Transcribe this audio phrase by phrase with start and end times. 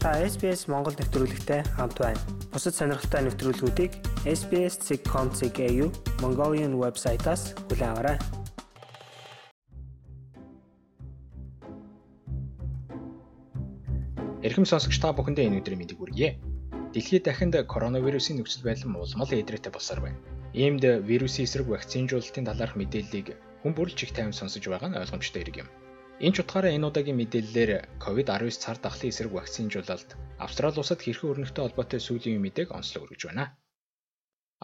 [0.00, 2.16] Та SBS Монгол нэвтрүүлэгтэй хамт байна.
[2.48, 3.92] Бусад сонирхолтой нэвтрүүлгүүдийг
[4.24, 5.60] SBS.com.cg
[6.24, 8.16] Mongolian вебсайтаас хүлээн аваарай.
[14.40, 16.40] Эрхэм сонсогч та бүхэндээ энэ өдрийн мэндийг хүргье.
[16.96, 20.16] Дэлхийд дахинд коронавирусын нөхцөл байдал улмал эдрээтэй болсоор байна.
[20.56, 25.60] Иймд вирусын эсрэг вакцинжуулалтын талаарх мэдээллийг хүн бүрл чих тайван сонсож байгаа нь ойлгомжтой хэрэг
[25.60, 25.68] юм.
[26.20, 27.72] Энэ ч утгаараа энэ удаагийн мэдээллээр
[28.04, 30.10] COVID-19 цар тахлын эсрэг вакцинжуулалт
[30.44, 33.56] Австрали улсад хэрхэн өрнөхтэй холбоотой сүүлийн мэдээг онцлог өргөж байна.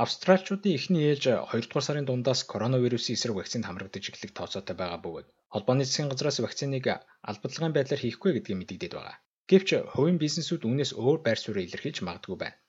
[0.05, 5.29] Австралчуудын эхний ээлж 2 дугаар сарын дундаас коронавирусын эсрэг вакцинд хамрагдаж эхлэх тооцоотой байгаа бөгөөд
[5.53, 6.85] холбооны засгийн газраас вакциныг
[7.31, 9.17] албадлагын байдлаар хийхгүй гэдгийг мэдэгдээд байгаа.
[9.49, 12.61] Гэвч хувийн бизнесүүд үүнээс өөр байр суурь илэрхийлж магадгүй байна.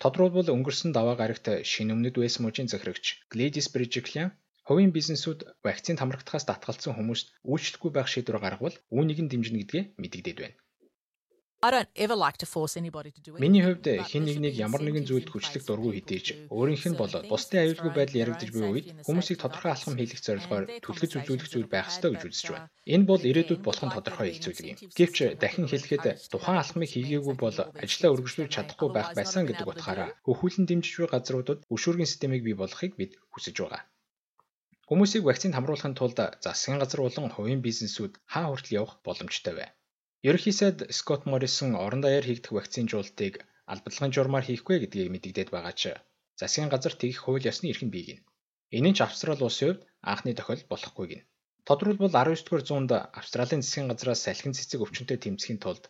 [0.00, 4.32] Тодорхойлбол өнгөрсөн даваа гарагт шинэ өмнөд Вэс мужийн захирагч Gladys Berejiklian
[4.68, 10.38] Хувийн бизнесүүд вакцинд хамрагдахаас татгалзсан хүмүүст үйлчлэхгүй байх шийдвэр гаргавал үүнийг нь дэмжинэ гэдгээ мэдэгдээд
[10.40, 10.56] байна.
[13.44, 17.92] Миний хувьд хэн нэгнийг ямар нэгэн зүйлд хүчлэх дургүй хэдийч өөрийнх нь бол бусдын аюулгүй
[17.96, 22.22] байдал яригдж буй үед хүмүүсийг тодорхой алхам хийх зорилгоор түлхэж үзүүлэх зүйл байх ёстой гэж
[22.28, 22.68] үзэж байна.
[22.84, 24.78] Энэ бол ирээдүйд болох нь тодорхой хэлцүүлэг юм.
[24.92, 30.68] Гэвч дахин хэлэхэд тухайн алхмыг хийгээгүй бол ажлаа үргэлжлүүлж чадахгүй байх байсан гэдэг утгаараа хөхүүлэн
[30.68, 33.88] дэмжиж буй газруудад өшүүргийн системийг бий болгохыг бид хүсэж байгаа.
[34.88, 39.66] Хүмүүсийг вакцинд хамруулахын тулд засгийн газар болон хувийн бизнесүүд хаа хүртэл явах боломжтой вэ?
[40.28, 43.34] Ерөнхий сайд Скот Моррисон орон даяар хийгдэх вакцинжуулалтыг
[43.72, 45.82] албадлагын журмаар хийхгүй гэдгийг мэдэгдээд байгаа ч
[46.40, 48.20] засгийн газар тэгэх хууль ёсны эрхэм бий гин.
[48.76, 49.82] Энэ нь ч Австрали улсын хувьд
[50.12, 51.22] анхны тохиолдол болохгүй гин.
[51.68, 55.84] Тодорхойлбол 19-р зуунд Австралийн засгийн газраас салхин цэцэг өвчнөд тэмцэхийн тулд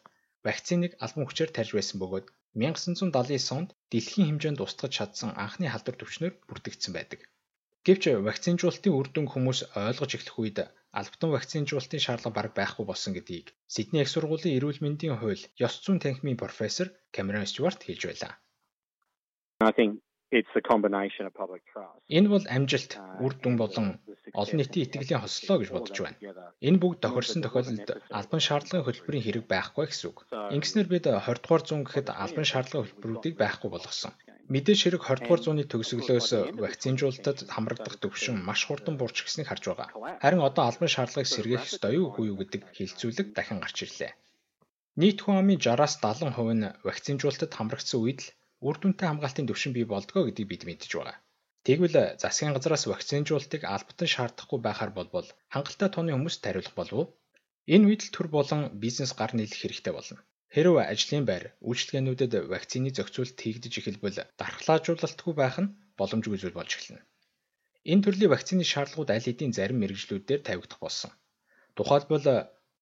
[0.47, 6.33] вакциныг албан хүчээр тарьж байсан бөгөөд 1979 онд дэлхийн хэмжээнд устгаж чадсан анхны халдвар төвчнөр
[6.47, 7.21] бүрдэгдсэн байдаг.
[7.87, 10.59] Гэвч вакцинжуулалтын үр дүнг хүмүүс ойлгож эхлэх үед
[11.01, 15.99] албатан вакцинжуулалтын шаардлага бараг байхгүй болсон гэдгийг Сидней их сургуулийн эрүүл мэндийн хууль ёс зүйн
[16.01, 18.33] танхимын профессор Камерон Стюарт хэлж байлаа.
[22.17, 22.93] Энэ бол амжилт,
[23.25, 23.87] үр дүн болон
[24.41, 26.19] олон нийтийн итгэлийн хослоо гэж бодож байна.
[26.69, 27.89] Энэ бүгд тохирсон тохиолдолд
[28.19, 30.19] албан шаардлагын хөтөлбөрийн хэрэг байхгүй гэсэн үг.
[30.55, 34.13] Ингэснээр бид 20 дугаар зуун гэхэд албан шаардлагын хөтөлбөрүүдийг байхгүй болгосон.
[34.53, 36.29] Мэдээж хэрэг 20 дугаар зууны төгсгөлөөс
[36.61, 39.89] вакцинжуулалтад хамрагдах төвшин маш хурдан буурч гиснийг харж байгаа.
[40.21, 44.13] Харин одоо албан шаардлагыг сэргээх ёстой юу үгүй юу гэдэг хэлцүүлэг дахин гарч ирлээ.
[45.01, 48.33] Нийт хүн амын 60-аас 70% нь вакцинжуулалтад хамрагдсан үед л
[48.69, 51.17] үр дүнтэй хамгаалтын төвшин бий болдгоо гэдгийг бид мэдж байгаа.
[51.67, 57.07] Тэгвэл засгийн газраас вакцинжуулалтыг албатан шаардахгүй байхаар болбол хангалттай тооны хүмүүст тариулах болов уу?
[57.75, 60.21] Энэ үед л төр болон бизнес гар нийлэх хэрэгтэй болно.
[60.55, 67.03] Хэрв ажлын байр, үйлчилгээнүүдэд вакцины зохицуулалт хийгдэж эхэлбэл дархлаажуулалтгүй байх нь боломжгүй зүйл болж эхэлнэ.
[67.91, 71.11] Энэ төрлийн вакцины шаардлагууд аль хэдийн зарим мэрэгжлүүдээр тавигдах болсон.
[71.77, 72.27] Тухайлбал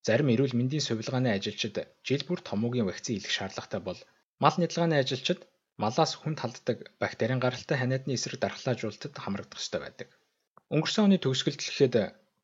[0.06, 4.00] зарим эрүүл мэндийн сувилгааны ажилчид жил бүр томоогийн вакцины хийх шаардлагатай бол
[4.42, 5.40] мал нядалгааны ажилчид
[5.82, 10.08] малаас хүнд халддаг бактерийн гаралтай ханиадны эсрэг дархлаажуулалтад хамрагдах ёстой байдаг.
[10.74, 11.94] Өнгөрсөн оны төгсгөлд хэлэхэд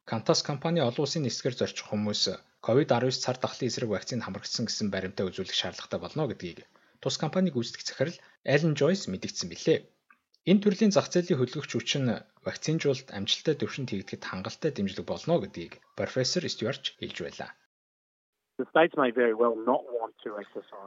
[0.09, 2.23] Qantas компани олон улсын нисгээр зорчих хүмүүс
[2.67, 6.59] COVID-19 цар тахлын эсрэг вакцинд хамрагдсан гэсэн баримтаа үзүүлэх шаардлагатай болно гэдгийг
[7.03, 8.17] тус компаниг гүйцэтгэх захирал
[8.55, 9.79] Ален Жойс мэдгдсэн билээ.
[10.51, 15.73] Энэ төрлийн зах зээлийн хөдөлгөгч хүч нь вакцинжуулалт амжилттай төвшөнд хийгдэхэд хангалттай дэмжлэг болно гэдгийг
[15.99, 17.51] профессор Стюарт хэлж байлаа.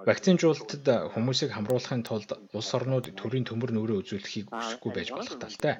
[0.09, 5.75] Вакцинжуулалтад хүмүүсийг хамруулахын тулд улс орнууд төрийн төмөр нүүрээ үзүүлэхийг хүсэхгүй байж болох талтай.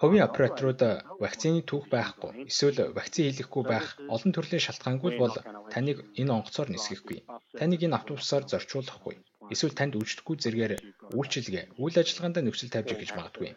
[0.00, 0.82] Хувийн операторууд
[1.22, 5.34] вакцины түүх байхгүй эсвэл вакцин хийлгэхгүй байх олон төрлийн шалтгаангүй бол
[5.74, 7.18] таныг энэ онгоцоор нисгэхгүй.
[7.60, 9.14] Таныг энэ автобусаар зорчуулахгүй.
[9.54, 10.72] Эсвэл танд үйлчлэхгүй зэргээр
[11.14, 13.50] үйлчилгээ, үйл ажиллагаанд нөхцөл тавьж гэж магадгүй.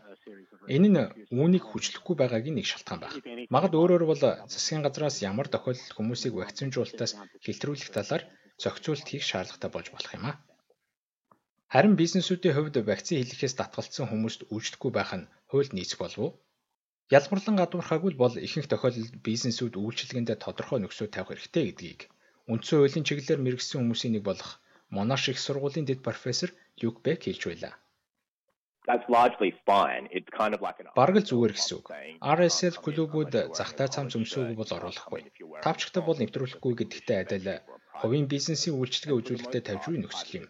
[0.75, 0.99] Энэ нь
[1.39, 3.15] үүнийг хүчлэхгүй байгаагийн нэг шалтгаан байх.
[3.53, 7.13] Магад өөрөөр бол засгийн газраас ямар тохиолдолд хүмүүсийг вакцинжуулалтаас
[7.45, 8.23] хэлтрүүлэх талаар
[8.63, 10.33] зохицуулт хийх шаардлагатай болж болох юм а.
[11.73, 16.31] Харин бизнесүүдийн хувьд вакцин хийлгэхээс татгалцсан хүмүүст үйлчлэхгүй байх нь хуульд нийцэх болов уу?
[17.17, 22.01] Ялгарлан гадуурхаагүй бол ихэнх тохиолдолд бизнесүүд үйлчлэгэндээ тодорхой нөхцөл тавих хэрэгтэй гэдгийг
[22.51, 24.51] үндсэн хуулийн чиглэлээр мэрэгсэн хүмүүсийн нэг болох
[24.95, 26.49] Monash их сургуулийн дэд профессор
[26.81, 27.73] Люк Бек хэлж байлаа.
[30.95, 31.87] Бараг л зүгээр гэсэн үг.
[32.23, 35.21] RSL клубүүд захтай цам зөмсөөгүй бол оруулахгүй.
[35.65, 37.47] Тавчгтай бол нэвтрүүлэхгүй гэдэгтэй адил
[37.99, 40.45] хувийн бизнесийн үйлчлэгээ үзүүлэхдээ тавьж буй нөхцөл юм.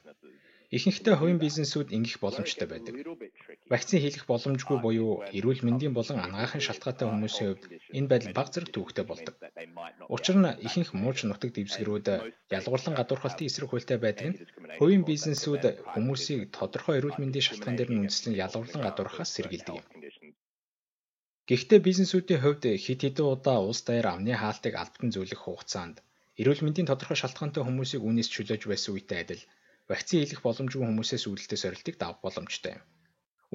[0.75, 2.93] Ихэнхдээ хувийн бизнесүүд ингэх боломжтой байдаг.
[3.71, 7.63] Вакцин хийх боломжгүй буюу эрүүл мэндийн болон анагаахын шалтгаантай хүмүүсийн хувьд
[7.97, 9.35] энэ байдал баг зэрэг төвөгтэй болдог.
[10.15, 12.07] Учир нь ихэнх мууч нутаг дэвсгэрүүд
[12.57, 14.37] ялгуурлан гадуурхалтын эсрэг хуультай байдаг нь
[14.79, 15.63] хувийн бизнесүүд
[15.93, 19.85] хүмүүсийг тодорхой эрүүл мэндийн шалтгаан дээр нь үндэслэн ялгуурлан гадуурхахаас сэргийлдэг юм.
[21.49, 25.97] Гэхдээ бизнесүүдийн хувьд хэд хэдэн удаа улс даяар амны хаалтыг албатан зөвлөх хугацаанд
[26.41, 29.43] Эрүүл мэндийн тодорхой шалтгаантай хүмүүсийг үүнээс чөлөөж байсан үетэй адил
[29.89, 32.83] вакцин хийх боломжгүй хүмүүсээс үүдэлтэй сорилтыг давах боломжтой юм.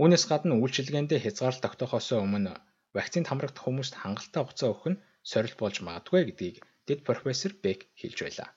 [0.02, 2.58] Үүнээс гадна үйлчилгээндээ хязгаарлалт тогтоохоос өмнө
[2.96, 6.56] вакцинд хамрагдах хүмүүст хангалттай хугацаа өгөх нь сорилт болж магадгүй гэдгийг
[6.88, 8.50] дэд профессор Бек хэлж байлаа.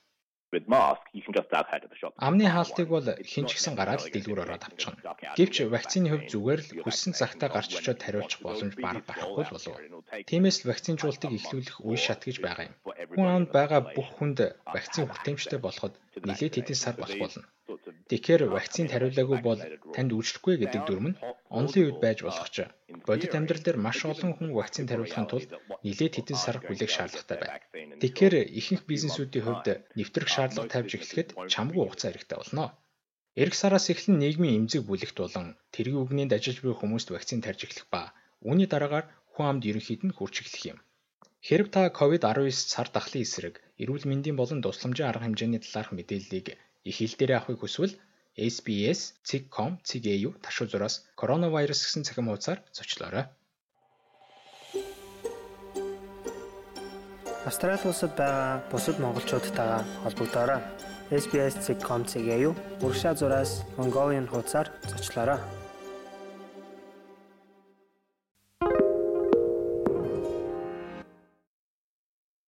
[2.28, 5.04] Амны хаалтыг бол хэн ч гэсэн гараад дэлгүүр ороод авчихна.
[5.38, 9.76] Гэвч вакцины хувьд зүгээр л хүссэн цагтаа гарч очиод тариулчих боломж бараг байхгүй болов.
[10.30, 12.76] Тиймээс л вакцинжуултыг эхлүүлэх үе шат гэж байгаа юм.
[13.14, 14.38] Хүн амд байгаа бүх хүнд
[14.76, 15.94] вакцин хүртээмжтэй болоход
[16.28, 17.44] нэлээд хэдэн сар болох болно.
[18.10, 19.62] Тэгэхээр вакцинд хариулаагүй бол
[19.96, 21.20] танд үйлчлэхгүй гэдэг дүрм нь
[21.60, 22.58] онлын үед байж болох ч
[23.08, 25.50] бодит амьдрал дээр маш олон хүн вакцинд хариулахын тулд
[25.86, 28.02] нэлээд хэдэн сар хүлээх шаардлагатай байна.
[28.02, 29.68] Тэгэхээр ихэнх бизнесүүдийн хувьд
[29.98, 32.66] нэвтрэх шаардлага тавьж эхлэхэд чамгүй хугацаа хэрэгтэй болно.
[33.42, 37.88] Ирэх сараас эхлэн нийгмийн эмзэг бүлэгт болон тэргийн үгнийнд ажиллаж буй хүмүүст вакцин тарж эхлэх
[37.94, 38.02] ба
[38.48, 40.80] үүний дараагаар хүн амд ерөнхийд нь хүрч эхлэх юм.
[41.48, 46.48] Хэрв та COVID-19 цар тахлын эсрэг эрүүл мэндийн болон тусламжийн арга хэмжээний талаарх мэдээллийг
[46.90, 47.94] их хэл дээр авахыг хүсвэл
[48.38, 53.26] SBS.com.cg-ийн ташуу зураас коронавирус гэсэн цахим хуудасаар зочлоорой.
[57.46, 60.60] Австрали улсад байгаа бусад монголчуудтайгаа холбогдоорой.
[61.12, 65.40] SBS.com.cg-ийн урагшаа зураас Mongolian хуудасаар зочлоорой.